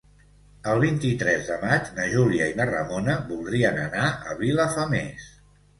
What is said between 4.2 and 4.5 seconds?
a